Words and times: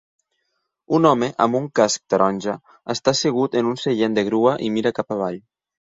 Un 0.99 1.03
home 1.09 1.27
amb 1.45 1.57
un 1.59 1.67
casc 1.79 2.03
taronja 2.13 2.55
està 2.97 3.15
assegut 3.15 3.59
en 3.61 3.69
un 3.73 3.77
seient 3.83 4.17
de 4.19 4.25
grua 4.31 4.55
i 4.69 4.73
mira 4.79 4.95
cap 5.01 5.15
avall. 5.19 5.39